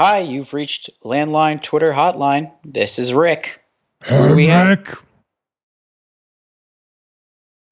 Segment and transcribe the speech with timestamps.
[0.00, 2.50] Hi, you've reached landline Twitter hotline.
[2.64, 3.62] This is Rick.
[4.02, 4.68] Hey, we have?
[4.78, 4.88] Rick.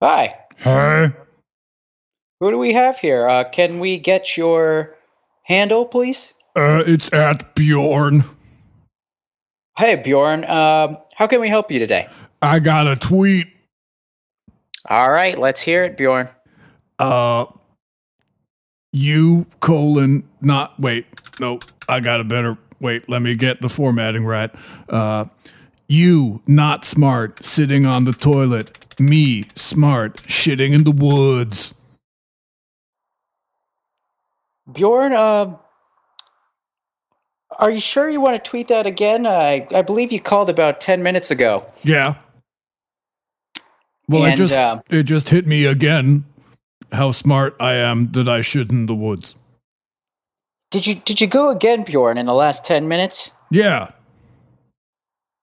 [0.02, 1.08] Hi, Hey.
[2.38, 3.26] who do we have here?
[3.26, 4.94] Uh, can we get your
[5.44, 6.34] handle, please?
[6.54, 8.25] Uh, it's at Bjorn.
[9.79, 10.45] Hey, Bjorn.
[10.45, 12.08] Um, how can we help you today?
[12.42, 13.46] I got a tweet.
[14.89, 16.29] All right, let's hear it, Bjorn.
[16.98, 17.46] Uh,
[18.92, 21.06] you colon not wait.
[21.40, 22.58] No, I got a better.
[22.80, 24.50] Wait, let me get the formatting right.
[24.88, 25.26] Uh,
[25.88, 29.00] you not smart sitting on the toilet.
[29.00, 31.74] Me smart shitting in the woods.
[34.70, 35.58] Bjorn, um,
[37.58, 39.27] are you sure you want to tweet that again?
[39.27, 41.66] I I believe you called about ten minutes ago.
[41.83, 42.16] Yeah.
[44.08, 46.25] Well, it just um, it just hit me again.
[46.92, 49.34] How smart I am that I shit in the woods.
[50.70, 53.33] Did you did you go again, Bjorn, in the last ten minutes?
[53.50, 53.91] Yeah.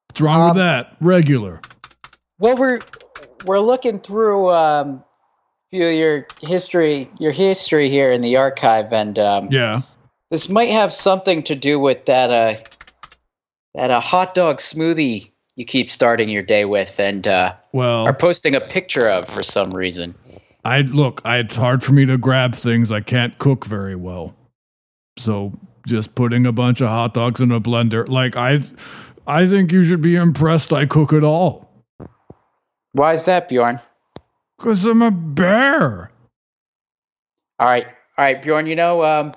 [0.09, 0.95] What's wrong with Um, that?
[1.01, 1.61] Regular.
[2.39, 2.79] Well, we're
[3.45, 5.03] we're looking through um,
[5.71, 9.81] your history your history here in the archive, and um, Yeah.
[10.31, 12.55] this might have something to do with that uh,
[13.75, 18.13] that uh, hot dog smoothie you keep starting your day with, and uh, Well, are
[18.13, 20.15] posting a picture of for some reason.
[20.65, 22.91] I look, I, it's hard for me to grab things.
[22.91, 24.35] I can't cook very well.
[25.17, 25.53] So
[25.85, 28.59] just putting a bunch of hot dogs in a blender, like I
[29.27, 31.69] I think you should be impressed I cook it all.
[32.93, 33.79] Why is that, Bjorn?
[34.57, 36.11] Cause I'm a bear.
[37.59, 37.85] All right,
[38.17, 38.65] all right, Bjorn.
[38.65, 39.33] You know um,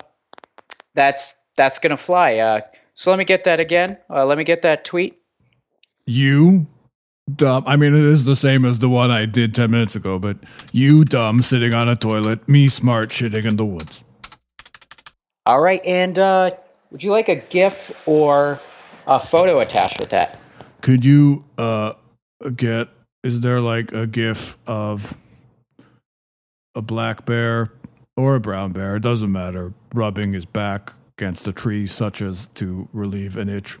[0.95, 2.37] that's that's gonna fly.
[2.37, 2.61] Uh,
[2.95, 3.97] so let me get that again.
[4.09, 5.19] Uh, let me get that tweet.
[6.07, 6.65] You
[7.35, 7.63] dumb.
[7.65, 10.37] I mean, it is the same as the one I did 10 minutes ago, but
[10.71, 14.03] you dumb sitting on a toilet, me smart shitting in the woods.
[15.45, 16.51] All right, and uh,
[16.91, 18.59] would you like a GIF or
[19.07, 20.39] a photo attached with that?
[20.81, 21.93] Could you uh
[22.55, 22.87] get
[23.23, 25.17] is there like a gif of
[26.75, 27.71] a black bear
[28.15, 32.47] or a brown bear, it doesn't matter, rubbing his back against a tree such as
[32.47, 33.77] to relieve an itch?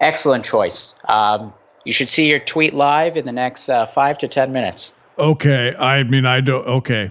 [0.00, 0.98] Excellent choice.
[1.08, 1.52] Um,
[1.84, 4.94] you should see your tweet live in the next uh, five to ten minutes.
[5.18, 7.10] Okay, I mean I don't okay.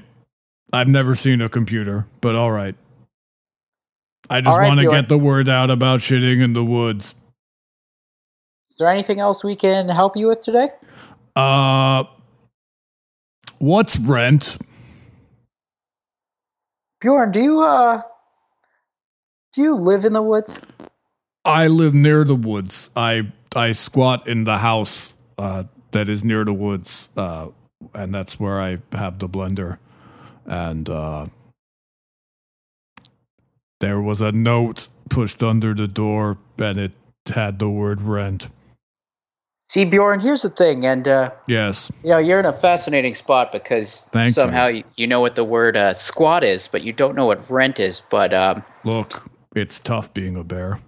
[0.72, 2.75] I've never seen a computer, but all right.
[4.29, 7.16] I just right, want to get the word out about shitting in the woods.
[8.69, 10.69] Is there anything else we can help you with today?
[11.35, 12.03] Uh
[13.59, 14.58] what's rent?
[17.02, 18.02] Bjorn, do you uh,
[19.53, 20.59] do you live in the woods?
[21.46, 22.90] I live near the woods.
[22.96, 27.48] I I squat in the house uh, that is near the woods, uh,
[27.94, 29.78] and that's where I have the blender.
[30.46, 31.28] And uh,
[33.80, 36.94] there was a note pushed under the door, and it
[37.34, 38.50] had the word rent.
[39.70, 43.52] See, Bjorn, here's the thing, and uh, Yes, you know you're in a fascinating spot
[43.52, 44.84] because Thank somehow you.
[44.96, 48.02] You, know what the word uh, squat is, but you don't know what rent is.
[48.09, 50.80] But um, look, it's tough being a bear.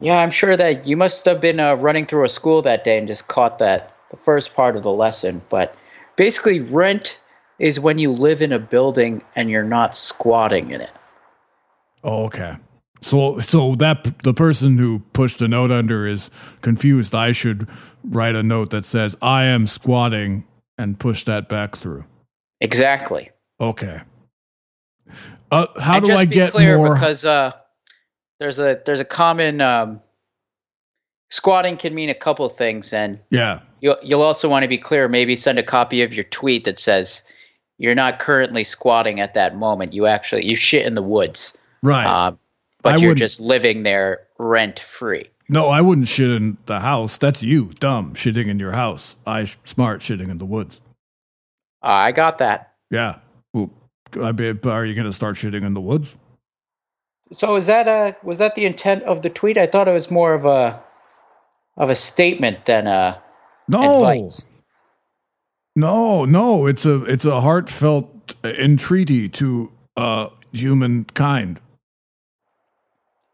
[0.00, 2.98] Yeah, I'm sure that you must have been uh, running through a school that day
[2.98, 5.42] and just caught that the first part of the lesson.
[5.48, 5.74] But
[6.16, 7.20] basically, rent
[7.58, 10.90] is when you live in a building and you're not squatting in it.
[12.02, 12.56] Oh, okay.
[13.00, 16.30] So, so that the person who pushed the note under is
[16.62, 17.14] confused.
[17.14, 17.68] I should
[18.02, 20.44] write a note that says "I am squatting"
[20.78, 22.04] and push that back through.
[22.60, 23.30] Exactly.
[23.60, 24.00] Okay.
[25.50, 26.94] Uh, how and do I get clear more?
[26.94, 27.52] because uh,
[28.44, 30.00] there's a there's a common um,
[31.30, 33.60] squatting can mean a couple things, and yeah.
[33.80, 35.08] you'll you'll also want to be clear.
[35.08, 37.22] Maybe send a copy of your tweet that says
[37.78, 39.94] you're not currently squatting at that moment.
[39.94, 42.06] You actually you shit in the woods, Right.
[42.06, 42.36] uh,
[42.82, 45.30] but I you're just living there rent free.
[45.48, 47.16] no, I wouldn't shit in the house.
[47.16, 49.16] That's you, dumb, shitting in your house.
[49.26, 50.82] I smart shitting in the woods.
[51.82, 52.74] Uh, I got that.
[52.90, 53.20] Yeah.
[53.54, 53.70] Well,
[54.22, 56.16] I be, are you going to start shitting in the woods?
[57.34, 59.58] So is that uh was that the intent of the tweet?
[59.58, 60.82] I thought it was more of a
[61.76, 63.22] of a statement than a
[63.68, 63.80] No.
[63.82, 64.52] advice.
[65.76, 71.60] No, no, it's a it's a heartfelt entreaty to uh humankind.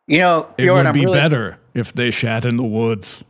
[0.06, 3.24] You know, It Bjorn, would be really, better if they shat in the woods.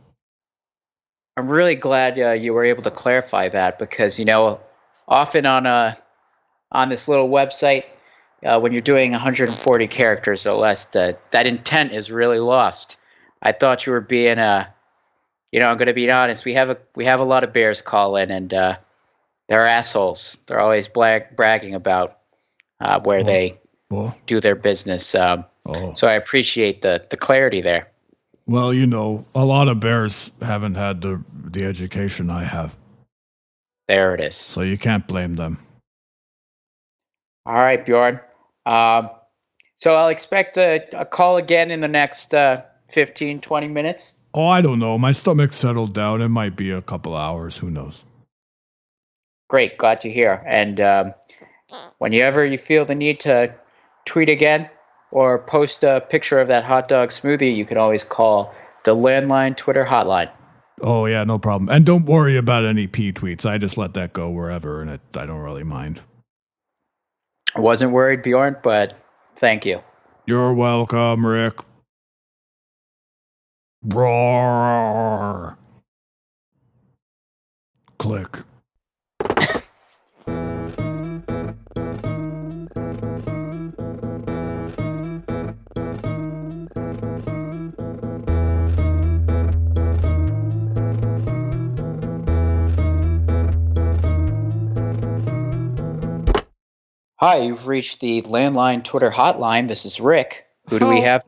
[1.37, 4.59] I'm really glad uh, you were able to clarify that because you know,
[5.07, 5.97] often on a
[6.71, 7.85] on this little website,
[8.45, 12.99] uh, when you're doing 140 characters or less, uh, that intent is really lost.
[13.41, 14.67] I thought you were being uh
[15.51, 16.45] you know, I'm going to be honest.
[16.45, 18.77] We have a we have a lot of bears call in, and uh,
[19.49, 20.37] they're assholes.
[20.47, 22.19] They're always blag- bragging about
[22.79, 23.59] uh, where Well, they
[23.89, 25.13] Well, do their business.
[25.13, 25.93] Um, Oh.
[25.93, 27.87] So I appreciate the the clarity there.
[28.47, 32.75] Well, you know, a lot of bears haven't had the the education I have,
[33.87, 34.35] There it is.
[34.35, 35.59] so you can't blame them.
[37.45, 38.19] All right, Bjorn.
[38.65, 39.09] Um,
[39.79, 44.19] so I'll expect a, a call again in the next uh, 15, 20 minutes.
[44.33, 44.97] Oh, I don't know.
[44.97, 46.21] My stomach settled down.
[46.21, 47.57] It might be a couple hours.
[47.57, 48.05] Who knows?
[49.49, 50.43] Great, glad to hear.
[50.45, 51.13] And um,
[51.97, 53.53] whenever you feel the need to
[54.05, 54.69] tweet again
[55.11, 58.53] or post a picture of that hot dog smoothie, you can always call
[58.85, 60.31] the landline Twitter hotline.
[60.81, 61.69] Oh yeah, no problem.
[61.69, 63.45] And don't worry about any p tweets.
[63.45, 66.01] I just let that go wherever, and it, I don't really mind.
[67.55, 68.95] Wasn't worried, Bjorn, but
[69.37, 69.81] thank you.
[70.27, 71.59] You're welcome, Rick.
[73.83, 75.57] Roar.
[77.99, 78.37] Click.
[97.21, 99.67] Hi, you've reached the landline Twitter hotline.
[99.67, 100.47] This is Rick.
[100.69, 101.23] Who do we have?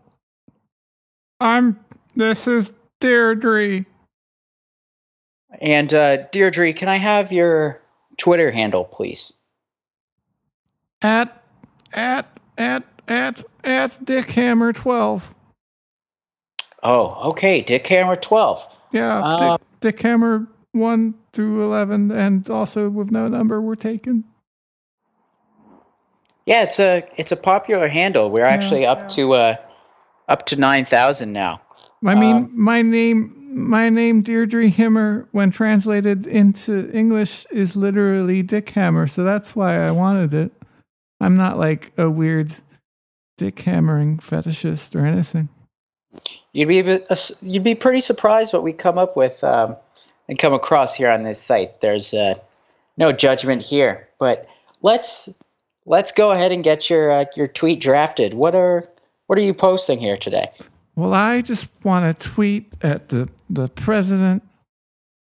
[1.40, 1.80] I'm.
[2.16, 3.86] This is Deirdre.
[5.62, 7.80] And uh, Deirdre, can I have your
[8.18, 9.34] Twitter handle, please?
[11.04, 11.44] At
[11.92, 12.26] at
[12.58, 15.36] at at at Dickhammer twelve.
[16.82, 17.62] Oh, okay.
[17.62, 18.78] Dick Hammer 12.
[18.92, 24.26] Yeah, Uh, Dick, Dickhammer one through eleven, and also with no number were taken.
[26.46, 28.30] Yeah, it's a it's a popular handle.
[28.30, 29.56] We're actually up to uh
[30.28, 31.62] up to 9,000 now.
[32.06, 38.42] I mean, Um, my name, my name, Deirdre Himmer, when translated into English, is literally
[38.42, 39.08] Dick Hammer.
[39.08, 40.52] So that's why I wanted it.
[41.22, 42.54] I'm not like a weird
[43.38, 45.50] dick hammering fetishist or anything.
[46.52, 49.76] You'd be a s- you'd be pretty surprised what we come up with um,
[50.30, 51.82] and come across here on this site.
[51.82, 52.36] There's uh,
[52.98, 54.48] no judgment here, but
[54.82, 55.30] let's
[55.86, 58.34] let's go ahead and get your uh, your tweet drafted.
[58.34, 58.90] What are
[59.28, 60.50] what are you posting here today?
[60.96, 64.44] Well, I just want to tweet at the, the president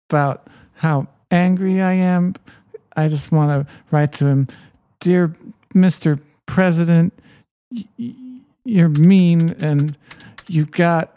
[0.08, 2.34] about how angry I am.
[2.96, 4.48] I just want to write to him,
[4.98, 5.36] Dear
[5.72, 6.20] Mr.
[6.46, 7.14] President,
[8.64, 9.96] you're mean and
[10.48, 11.16] you got,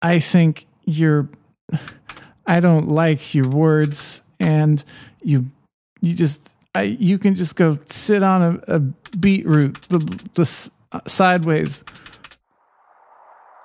[0.00, 1.28] I think you're,
[2.46, 4.82] I don't like your words and
[5.22, 5.46] you,
[6.00, 8.78] you just, I, you can just go sit on a, a
[9.16, 9.98] beetroot, the,
[10.34, 10.70] the s-
[11.06, 11.82] sideways.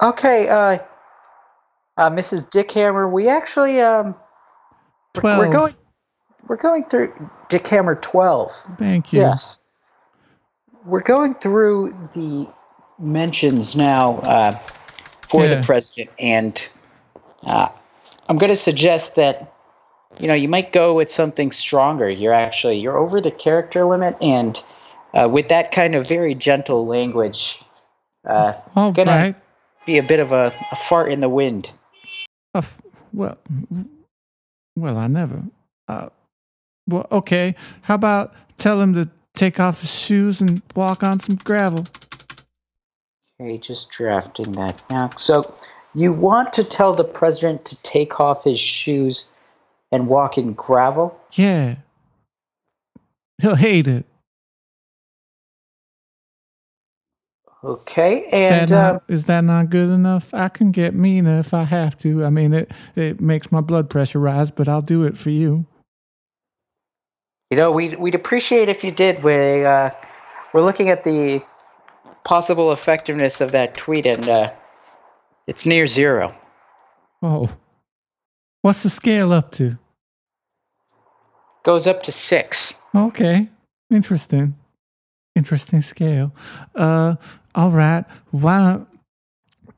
[0.02, 0.80] Okay, uh,
[1.98, 2.50] uh, Mrs.
[2.50, 4.16] Dickhammer, we actually um,
[5.22, 5.40] we're- 12.
[5.40, 5.74] we're going
[6.48, 7.14] we're going through
[7.50, 8.52] Dickhammer 12.
[8.78, 9.20] Thank you.
[9.20, 9.62] Yes.
[10.86, 12.50] We're going through the
[13.00, 14.58] mentions now uh,
[15.30, 15.56] for Yeah.
[15.56, 16.68] the president, and
[17.44, 17.70] uh,
[18.28, 19.51] I'm going to suggest that
[20.22, 22.08] you know you might go with something stronger.
[22.10, 24.62] You're actually you're over the character limit, and
[25.16, 27.60] uh, with that kind of very gentle language,
[28.28, 29.34] uh, All it's going right.
[29.34, 31.74] to be a bit of a, a fart in the wind.
[32.54, 32.62] Uh,
[33.12, 33.40] well,
[34.76, 35.44] well, I never.
[35.88, 36.10] Uh,
[36.88, 37.56] well, okay.
[37.82, 41.88] How about tell him to take off his shoes and walk on some gravel?
[43.42, 45.10] Okay, just drafting that now.
[45.18, 45.52] So
[45.96, 49.31] you want to tell the president to take off his shoes
[49.92, 51.20] and walk in gravel?
[51.34, 51.76] Yeah.
[53.42, 54.06] He'll hate it.
[57.64, 60.34] Okay, Is, that, and not, uh, is that not good enough?
[60.34, 62.26] I can get meaner if I have to.
[62.26, 65.68] I mean, it, it makes my blood pressure rise, but I'll do it for you.
[67.52, 69.24] you know we'd we'd appreciate if you did.
[69.24, 69.92] We uh,
[70.54, 71.44] we're looking at the
[72.24, 74.52] possible effectiveness of that tweet, and uh,
[75.46, 76.36] it's near zero.
[77.22, 77.48] Oh.
[78.62, 79.78] What's the scale up to?
[81.64, 82.80] Goes up to six.
[82.94, 83.50] Okay.
[83.90, 84.56] Interesting.
[85.36, 86.34] Interesting scale.
[86.76, 87.16] Uh
[87.54, 88.06] all right.
[88.32, 88.88] Why don't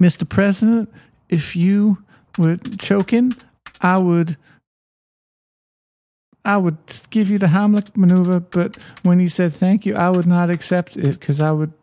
[0.01, 0.27] Mr.
[0.27, 0.89] President,
[1.29, 2.03] if you
[2.37, 3.33] were choking,
[3.81, 4.37] I would
[6.45, 6.77] I would
[7.09, 10.97] give you the Heimlich maneuver, but when you said thank you, I would not accept
[10.97, 11.73] it because I would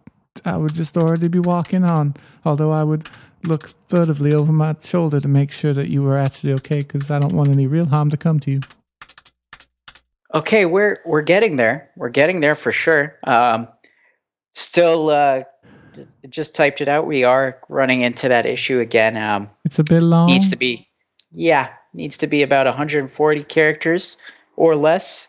[0.44, 2.14] I would just already be walking on.
[2.44, 3.08] Although I would
[3.44, 7.18] look furtively over my shoulder to make sure that you were actually okay because I
[7.18, 8.60] don't want any real harm to come to you.
[10.32, 11.90] Okay, we're we're getting there.
[11.96, 13.16] We're getting there for sure.
[13.24, 13.66] Um,
[14.54, 15.42] still, uh,
[16.28, 17.06] just typed it out.
[17.06, 19.16] We are running into that issue again.
[19.16, 20.28] Um, It's a bit long.
[20.28, 20.88] needs to be,
[21.32, 24.16] yeah, needs to be about 140 characters
[24.56, 25.28] or less,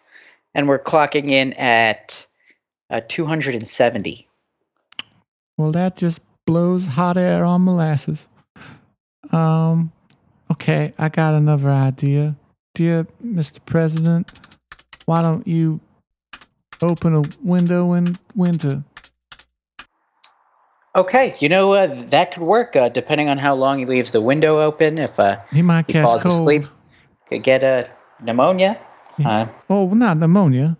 [0.54, 2.28] and we're clocking in at
[2.92, 4.28] uh, 270.
[5.58, 8.28] Well, that just blows hot air on molasses.
[9.32, 9.92] Um,
[10.52, 12.36] okay, I got another idea.
[12.74, 13.64] Dear Mr.
[13.66, 14.32] President,
[15.06, 15.80] why don't you
[16.82, 18.84] open a window in winter?
[20.94, 24.20] Okay, you know uh, that could work uh, depending on how long he leaves the
[24.20, 24.98] window open.
[24.98, 26.36] If uh, He might he catch falls cold.
[26.36, 26.64] asleep,
[27.30, 27.90] could get a
[28.22, 28.78] pneumonia.
[29.24, 30.78] Uh, Oh, not pneumonia.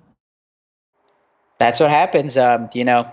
[1.60, 2.38] that's what happens.
[2.38, 3.10] Um, you know,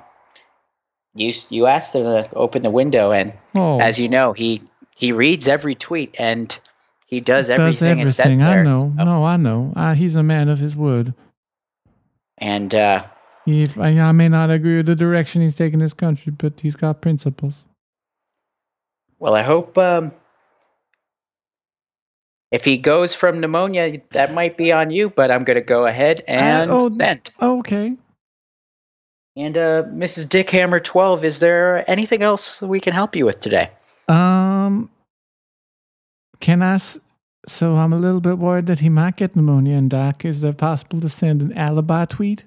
[1.15, 4.62] you you asked him to open the window, and Oh, as you know, he
[4.97, 6.59] he reads every tweet and
[7.07, 7.99] he does does everything.
[7.99, 8.43] it everything.
[8.43, 8.65] I there.
[8.65, 8.81] know.
[8.97, 9.73] So- No, I know.
[9.77, 11.15] Uh, he's a man of his word.
[12.37, 13.05] And uh,
[13.47, 16.77] He, I, I may not agree with the direction he's taking this country, but he's
[16.77, 17.65] got principles.
[19.19, 20.12] well, I hope um,
[22.53, 25.11] if he goes from pneumonia, that might be on you.
[25.11, 27.31] But I'm going to go ahead and oh, send.
[27.43, 27.97] Okay.
[29.38, 30.26] And uh, Mrs.
[30.26, 33.71] Dickhammer 12, is there anything else we can help you with today?
[34.09, 34.90] Um,
[36.40, 36.75] can I?
[36.75, 36.99] s-
[37.47, 40.12] So I'm a little bit worried that he might get pneumonia and die.
[40.25, 42.45] Is there possible to send an alibi tweet?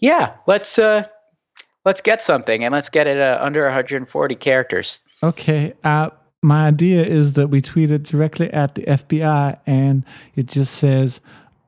[0.00, 1.06] Yeah, let's uh,
[1.84, 5.00] let's get something, and let's get it uh, under 140 characters.
[5.22, 5.74] Okay.
[5.84, 6.10] Uh,
[6.42, 10.04] my idea is that we tweet it directly at the FBI, and
[10.36, 11.20] it just says,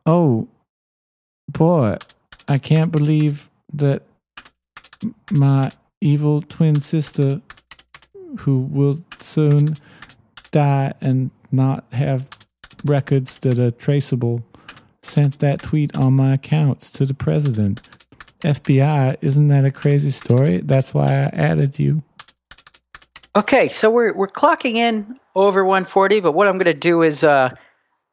[0.06, 0.48] "Oh,
[1.48, 1.96] boy,
[2.52, 4.02] I can't believe that
[5.30, 7.40] my evil twin sister,
[8.40, 9.76] who will soon
[10.50, 12.28] die and not have
[12.84, 14.44] records that are traceable,
[15.02, 17.80] sent that tweet on my accounts to the president."
[18.42, 20.58] FBI, isn't that a crazy story?
[20.58, 22.02] That's why I added you.
[23.34, 27.24] Okay, so we're we're clocking in over 140, but what I'm going to do is
[27.24, 27.50] uh,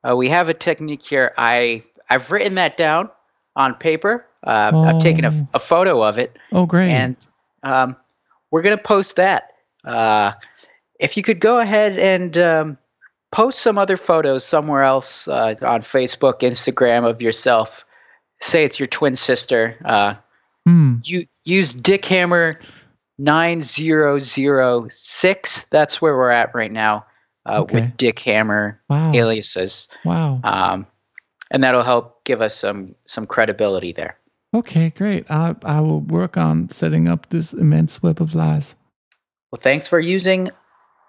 [0.08, 1.34] uh, we have a technique here.
[1.38, 3.10] I I've written that down
[3.56, 4.26] on paper.
[4.44, 5.48] Uh, I've taken a, Oh.
[5.56, 6.90] a photo of it, Oh, great.
[6.92, 7.16] and
[7.64, 7.96] um,
[8.52, 9.52] we're going to post that.
[9.84, 10.32] Uh,
[11.00, 12.78] if you could go ahead and um,
[13.32, 17.86] post some other photos somewhere else uh, on Facebook, Instagram of yourself.
[18.42, 19.76] Say it's your twin sister.
[19.86, 20.14] Uh,
[20.66, 20.98] Hmm.
[21.06, 22.62] you use Dickhammer
[23.18, 25.64] nine zero zero six.
[25.72, 27.06] That's where we're at right now
[27.46, 27.82] uh, Okay.
[27.82, 29.12] with Dickhammer Wow.
[29.14, 30.42] aliases, Wow.
[30.44, 30.86] um,
[31.52, 34.18] and that'll help give us some some credibility there.
[34.56, 35.30] Okay, great.
[35.30, 38.76] I I will work on setting up this immense web of lies.
[39.52, 40.50] Well, thanks for using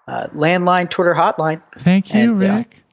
[0.07, 1.61] uh, landline Twitter hotline.
[1.79, 2.83] Thank you, And, uh, Rick.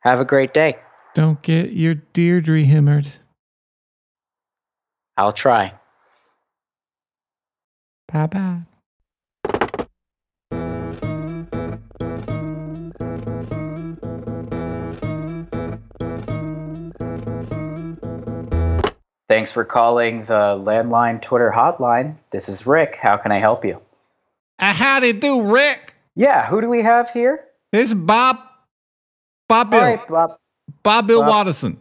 [0.00, 0.78] Have a great day.
[1.14, 3.08] Don't get your Deirdre hammered.
[5.16, 5.74] I'll try.
[8.10, 8.69] Bye bye.
[19.40, 22.16] Thanks for calling the landline Twitter hotline.
[22.30, 22.96] This is Rick.
[22.96, 23.80] How can I help you?
[24.58, 25.94] Uh, howdy do, do, Rick.
[26.14, 27.46] Yeah, who do we have here?
[27.72, 28.36] This is Bob.
[29.48, 29.80] Bob Bill.
[29.80, 30.36] Right, Bob.
[30.82, 31.80] Bob Bill Bob- Watterson.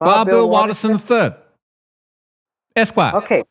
[0.00, 1.36] Bob, Bill, Watterson the third.
[2.74, 3.14] Esquire.
[3.14, 3.44] Okay.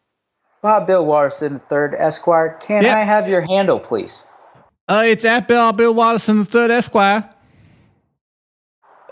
[0.61, 2.57] Bob Bill Watterson III, Esquire.
[2.59, 2.93] Can Yep.
[2.93, 4.27] I have your handle, please?
[4.89, 7.33] Uh, it's at Bill Bill Watterson the third Esquire.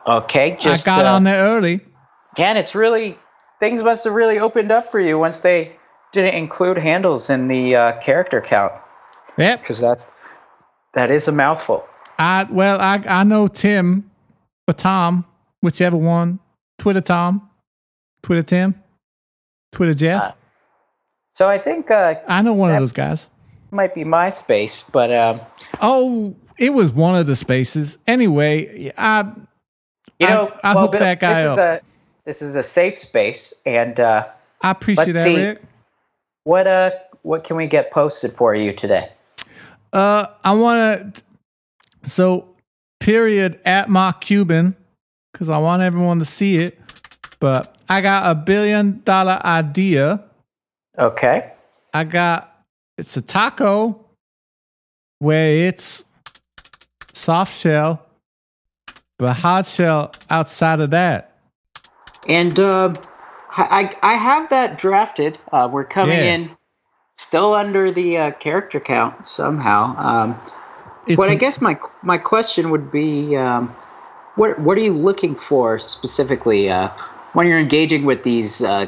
[0.05, 1.79] Okay, just I got uh, on there early.
[2.33, 3.17] Again, it's really
[3.59, 5.71] things must have really opened up for you once they
[6.11, 8.73] didn't include handles in the uh, character count
[9.37, 9.61] Yep.
[9.61, 9.99] because that
[10.93, 11.85] that is a mouthful.
[12.17, 14.09] I well, I I know Tim
[14.67, 15.25] or Tom,
[15.61, 16.39] whichever one.
[16.77, 17.49] Twitter Tom,
[18.21, 18.75] Twitter Tim,
[19.71, 20.23] Twitter Jeff.
[20.23, 20.31] Uh,
[21.33, 23.29] So I think uh, I know one of those guys.
[23.71, 25.41] might be MySpace, but um,
[25.81, 27.97] Oh, it was one of the spaces.
[28.07, 29.31] Anyway, I
[30.19, 31.81] you I- know, I well, hooked that guy this Is up.
[31.81, 31.85] a,
[32.25, 34.27] this is a safe space, and uh,
[34.61, 35.37] I appreciate Let's that, see.
[35.37, 35.61] Rick.
[36.43, 36.91] what uh,
[37.21, 39.11] what can we get posted for you today?
[39.93, 41.23] Uh, I want to.
[42.09, 42.49] So,
[42.99, 44.75] period at Mark Cuban,
[45.31, 46.79] because I want everyone to see it.
[47.39, 50.23] But I got a billion dollar idea.
[50.97, 51.51] Okay.
[51.93, 52.63] I got
[52.97, 54.05] it's a taco
[55.19, 56.03] where it's
[57.13, 58.05] soft shell,
[59.17, 61.34] but hard shell outside of that.
[62.27, 62.93] And uh,
[63.51, 65.37] I I have that drafted.
[65.51, 66.33] Uh, we're coming Yeah.
[66.35, 66.49] in
[67.17, 69.95] still under the uh, character count somehow.
[69.97, 70.39] Um,
[71.15, 73.69] but I guess my my question would be, um,
[74.35, 76.89] what what are you looking for specifically uh,
[77.33, 78.87] when you're engaging with these uh,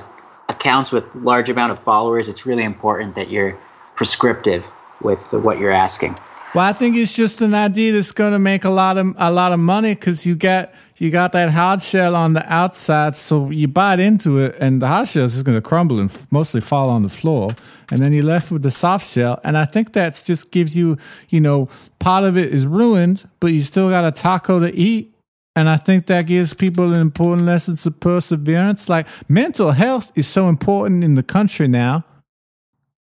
[0.50, 2.28] accounts with large amount of followers?
[2.28, 3.58] It's really important that you're
[3.96, 6.18] prescriptive with what you're asking.
[6.56, 9.32] Well, I think it's just an idea that's going to make a lot of a
[9.32, 13.52] lot of money because you got you got that hard shell on the outside, so
[13.52, 16.26] you bite into it, and the hard shell is just going to crumble and f-
[16.32, 17.50] mostly fall on the floor,
[17.92, 19.42] and then you're left with the soft shell.
[19.44, 21.68] And I think that just gives you, you know,
[22.00, 25.14] part of it is ruined, but you still got a taco to eat.
[25.54, 28.88] And I think that gives people an important lesson of perseverance.
[28.88, 32.06] Like mental health is so important in the country now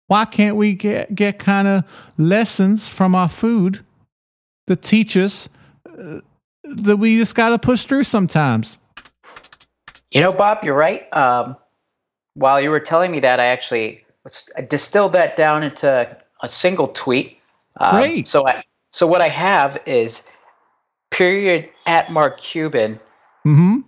[0.09, 3.81] why can't we get, get kind of lessons from our food
[4.67, 5.49] that teach us
[5.87, 6.21] uh,
[6.65, 8.79] that we just got to push through sometimes?
[10.11, 11.07] You know, Bob, you're right.
[11.15, 11.57] Um,
[12.35, 14.05] while you were telling me that, I actually
[14.57, 17.39] I distilled that down into a single tweet.
[17.79, 18.29] Um, Great.
[18.29, 20.31] So, I, so what I have is
[21.11, 23.01] period at Mark Cuban.
[23.47, 23.81] Mm-hmm.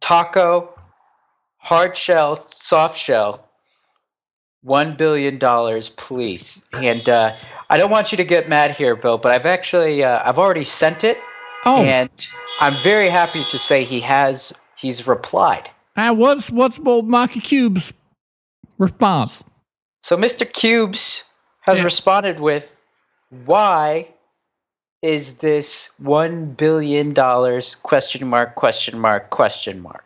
[0.00, 0.74] Taco,
[1.58, 3.45] hard shell, soft shell,
[4.62, 6.68] one billion dollars, please.
[6.74, 7.36] And uh,
[7.70, 10.64] I don't want you to get mad here, Bill, but I've actually uh, I've already
[10.64, 11.18] sent it,
[11.64, 11.82] oh.
[11.82, 12.10] and
[12.60, 15.70] I'm very happy to say he has he's replied.
[15.96, 17.92] And what's what's old Marky Cube's
[18.78, 19.44] response?
[20.02, 20.50] So Mr.
[20.50, 21.84] Cubes has yeah.
[21.84, 22.80] responded with,
[23.44, 24.08] "Why
[25.02, 27.74] is this one billion dollars?
[27.74, 28.54] Question mark?
[28.54, 29.30] Question mark?
[29.30, 30.04] Question mark."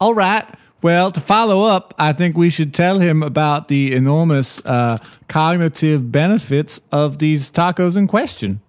[0.00, 0.44] All right.
[0.82, 6.12] Well, to follow up, I think we should tell him about the enormous uh, cognitive
[6.12, 8.60] benefits of these tacos in question.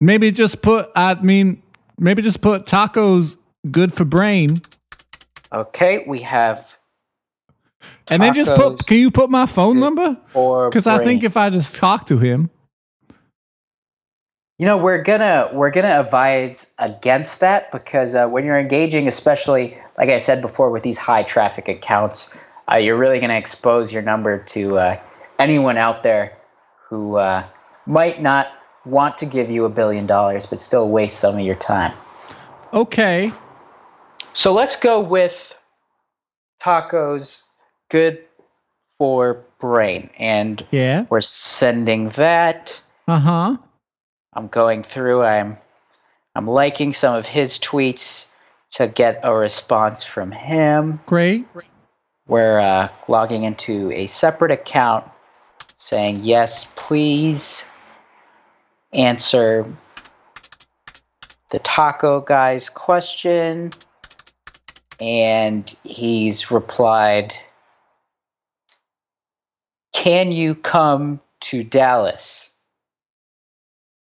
[0.00, 1.62] Maybe just put, I mean,
[1.98, 3.36] maybe just put tacos
[3.70, 4.60] good for brain.
[5.52, 6.76] Okay, we have.
[8.08, 10.16] And then just put, can you put my phone number?
[10.32, 12.50] Because I think if I just talk to him.
[14.58, 19.76] You know, we're gonna we're gonna advise against that because uh, when you're engaging, especially
[19.98, 22.34] like I said before, with these high traffic accounts,
[22.72, 25.00] uh, you're really gonna expose your number to uh,
[25.38, 26.38] anyone out there
[26.88, 27.44] who uh,
[27.84, 28.48] might not
[28.86, 31.92] want to give you a billion dollars, but still waste some of your time.
[32.72, 33.32] Okay.
[34.32, 35.54] So let's go with
[36.62, 37.42] tacos.
[37.90, 38.24] Good
[38.96, 42.80] for brain, and yeah, we're sending that.
[43.06, 43.56] Uh huh.
[44.36, 45.22] I'm going through.
[45.22, 45.56] I'm
[46.34, 48.30] I'm liking some of his tweets
[48.72, 51.00] to get a response from him.
[51.06, 51.46] Great.
[52.28, 55.06] We're uh, logging into a separate account,
[55.78, 57.66] saying yes, please
[58.92, 59.64] answer
[61.50, 63.72] the taco guy's question,
[65.00, 67.32] and he's replied,
[69.94, 72.50] "Can you come to Dallas?"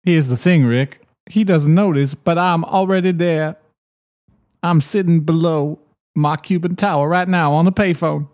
[0.04, 1.00] Here's the thing, Rick.
[1.30, 3.56] He doesn't notice, but I'm already there.
[4.62, 5.78] I'm sitting below
[6.14, 8.28] my Cuban tower right now on the payphone.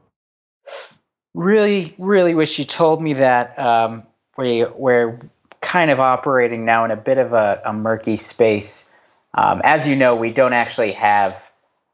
[1.35, 3.59] Really, really wish you told me that.
[3.59, 4.03] Um,
[4.37, 5.19] we, we're
[5.61, 8.97] kind of operating now in a bit of a, a murky space.
[9.35, 11.51] Um, as you know, we don't actually have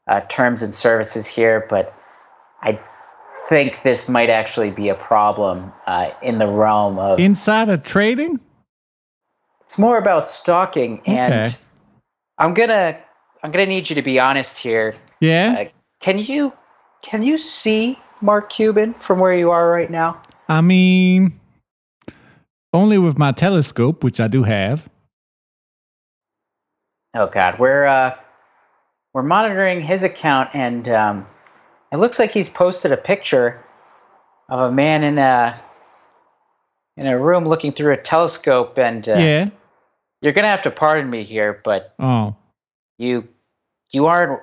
[0.07, 1.95] uh, terms and services here, but
[2.63, 2.79] I
[3.49, 8.41] think this might actually be a problem uh, in the realm of insider trading.
[9.65, 11.57] It's more about stalking, and okay.
[12.39, 12.99] I'm gonna
[13.43, 14.95] I'm gonna need you to be honest here.
[15.21, 15.57] Yeah.
[15.59, 15.65] Uh,
[16.01, 16.53] can you
[17.03, 20.21] can you see Mark Cuban from where you are right now?
[20.49, 21.33] I mean,
[22.73, 24.91] only with my telescope, which I do have.
[27.15, 28.17] Oh God, we're uh,
[29.13, 31.27] we're monitoring his account, and um,
[31.93, 33.65] it looks like he's posted a picture
[34.49, 35.61] of a man in a
[36.97, 39.51] in a room looking through a telescope and uh, yeah.
[40.21, 42.37] you're gonna have to pardon me here but oh.
[42.99, 43.29] you
[43.93, 44.41] you aren't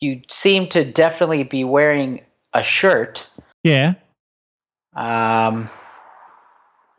[0.00, 3.28] you seem to definitely be wearing a shirt.
[3.62, 3.94] Yeah.
[4.94, 5.68] Um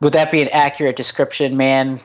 [0.00, 2.00] would that be an accurate description man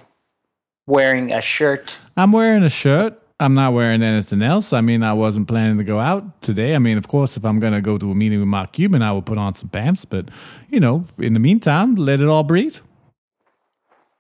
[0.86, 2.00] wearing a shirt?
[2.16, 4.74] I'm wearing a shirt I'm not wearing anything else.
[4.74, 6.74] I mean, I wasn't planning to go out today.
[6.74, 9.04] I mean, of course, if I'm going to go to a meeting with Mark Cuban,
[9.04, 10.06] I will put on some pants.
[10.06, 10.30] But,
[10.70, 12.78] you know, in the meantime, let it all breathe.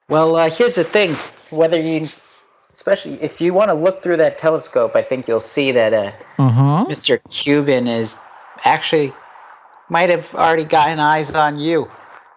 [0.08, 1.14] Well, uh, here's the thing.
[1.50, 2.06] Whether you,
[2.76, 6.12] especially if you want to look through that telescope, I think you'll see that uh,
[6.38, 6.86] uh-huh.
[6.88, 7.20] Mr.
[7.32, 8.18] Cuban is
[8.64, 9.14] actually
[9.90, 11.90] might have already gotten eyes on you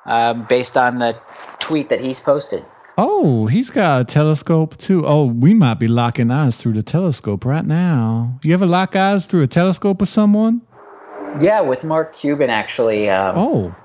[0.06, 1.18] um, based on the
[1.58, 2.64] tweet that he's posted.
[3.02, 5.06] Oh, he's got a telescope too.
[5.06, 8.38] Oh, we might be locking eyes through the telescope right now.
[8.44, 10.60] You ever lock eyes through a telescope with someone?
[11.40, 13.08] Yeah, with Mark Cuban actually.
[13.08, 13.76] Um, oh.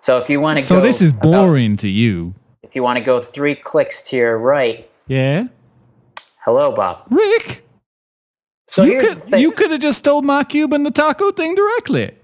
[0.00, 2.34] So if you want to go so this is boring about, to you.
[2.64, 4.90] If you want to go three clicks to your right.
[5.06, 5.46] Yeah.
[6.44, 7.04] Hello, Bob.
[7.08, 7.64] Rick.
[8.70, 12.16] So you could you could have just told Mark Cuban the taco thing directly.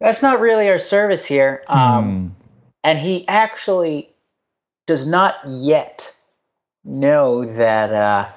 [0.00, 1.62] That's not really our service here.
[1.68, 2.34] Um,
[2.82, 4.11] and he actually
[4.92, 6.14] does not yet
[6.84, 8.28] know that uh,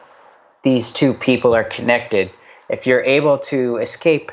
[0.64, 2.32] these two people are connected.
[2.70, 4.32] If you're able to escape,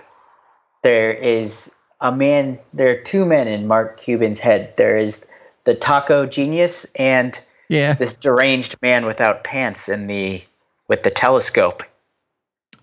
[0.85, 2.61] there is a man.
[2.73, 4.73] There are two men in Mark Cuban's head.
[4.77, 5.27] There is
[5.65, 7.37] the taco genius and
[7.69, 7.95] Yeah.
[7.95, 10.45] this deranged man without pants in the
[10.87, 11.83] with the telescope.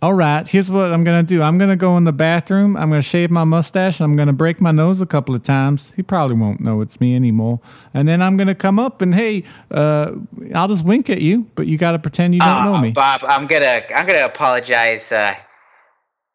[0.01, 0.47] All right.
[0.47, 1.41] Here's what I'm gonna do.
[1.41, 2.77] I'm gonna go in the bathroom.
[2.77, 3.99] I'm gonna shave my mustache.
[3.99, 5.91] and I'm gonna break my nose a couple of times.
[5.97, 7.59] He probably won't know it's me anymore.
[7.93, 10.13] And then I'm gonna come up and hey, uh,
[10.55, 12.91] I'll just wink at you, but you gotta pretend you don't know Uh, me.
[12.93, 15.11] Bob, I'm gonna I'm gonna apologize.
[15.11, 15.35] Uh,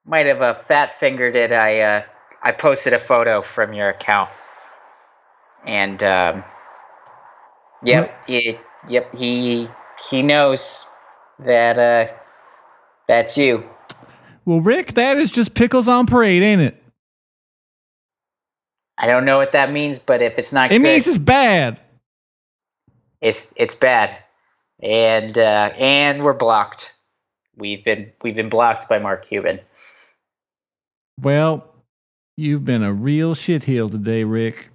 [0.04, 1.50] might have uh, fat fingered it.
[1.50, 2.02] I uh,
[2.42, 4.28] I posted a photo from your account,
[5.66, 6.44] and um,
[7.82, 9.68] yep, he, yep, he
[10.10, 10.86] he knows
[11.38, 12.12] that uh,
[13.08, 13.68] that's you.
[14.44, 16.82] Well, Rick, that is just pickles on parade, ain't it?
[18.98, 21.80] I don't know what that means, but if it's not It good, means it's bad.
[23.20, 24.16] it's it's bad,
[24.80, 26.94] and uh, and we're blocked.
[27.56, 29.60] We've been we've been blocked by Mark Cuban.
[31.20, 31.66] Well,
[32.36, 34.68] you've been a real shitheel today, Rick.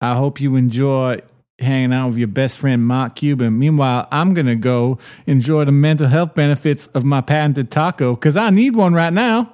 [0.00, 1.20] I hope you enjoy
[1.58, 3.58] hanging out with your best friend, Mark Cuban.
[3.58, 8.36] Meanwhile, I'm going to go enjoy the mental health benefits of my patented taco because
[8.36, 9.52] I need one right now.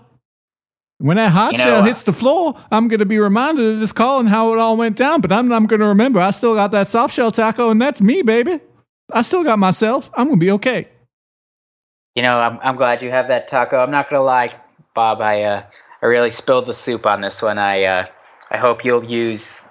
[1.00, 3.74] When that hot You know, shell uh, hits the floor, I'm going to be reminded
[3.74, 5.20] of this call and how it all went down.
[5.20, 8.00] But I'm, I'm going to remember I still got that soft shell taco, and that's
[8.00, 8.60] me, baby.
[9.12, 10.10] I still got myself.
[10.14, 10.88] I'm going to be okay.
[12.18, 13.78] You know, I'm I'm glad you have that taco.
[13.78, 14.52] I'm not gonna lie,
[14.92, 15.20] Bob.
[15.20, 15.62] I uh,
[16.02, 17.58] I really spilled the soup on this one.
[17.58, 18.06] I uh,
[18.50, 19.62] I hope you'll use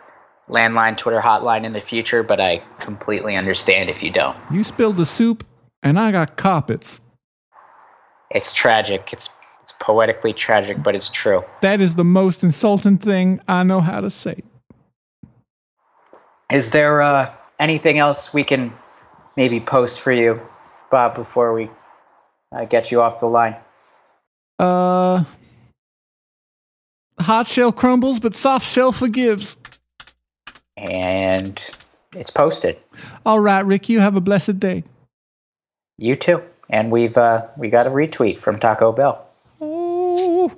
[0.49, 4.38] landline Twitter hotline in the future, but I completely understand if you don't.
[4.51, 5.43] You spilled the soup,
[5.83, 7.01] and I got carpets.
[8.31, 9.13] It's tragic.
[9.13, 9.29] It's
[9.62, 11.43] it's poetically tragic, but it's true.
[11.62, 14.43] That is the most insulting thing I know how to say.
[16.49, 18.73] Is there uh, anything else we can
[19.36, 20.41] maybe post for you,
[20.89, 21.69] Bob, before we
[22.55, 23.57] uh, get you off the line?
[24.57, 25.25] Uh,
[27.19, 29.57] hot shell crumbles, but soft shell forgives.
[30.77, 31.59] And
[32.15, 32.77] it's posted.
[33.25, 34.83] All right, Rick, you have a blessed day.
[35.97, 36.43] You too.
[36.69, 39.25] And we've uh, we got a retweet from Taco Bell.
[39.59, 40.53] Oh,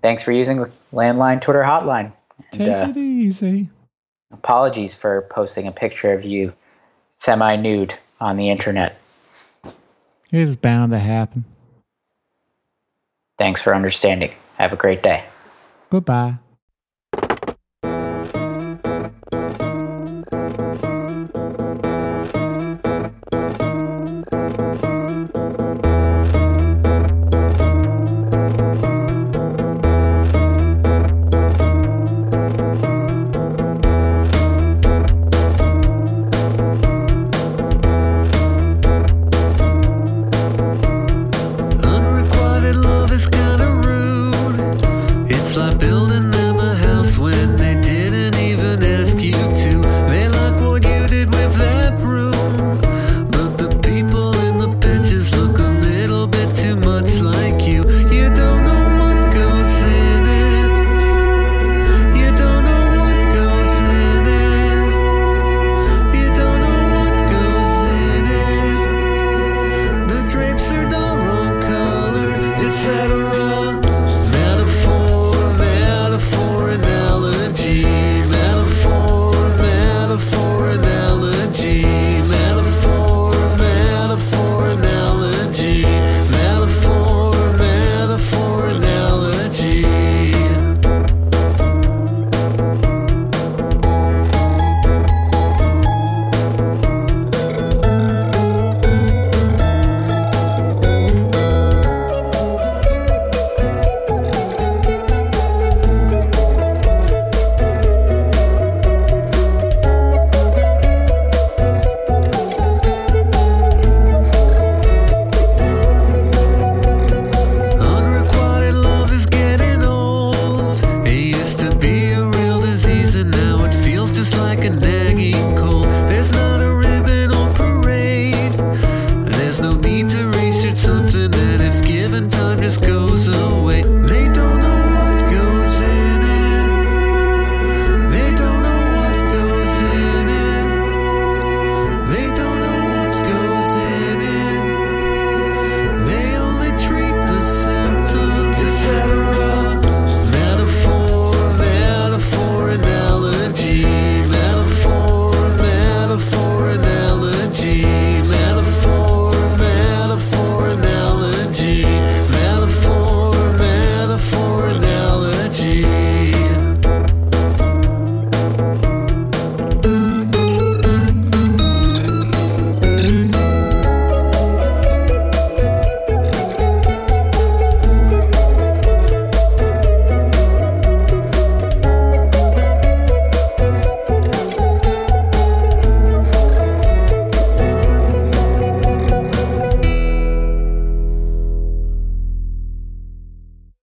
[0.00, 2.12] Thanks for using the landline Twitter hotline.
[2.52, 3.68] take And, uh, it easy.
[4.32, 6.54] apologies for posting a picture of you
[7.18, 8.98] semi nude on the internet.
[10.32, 11.44] It's bound to happen.
[13.38, 14.32] Thanks for understanding.
[14.56, 15.24] Have a great day.
[15.90, 16.38] Bye bye.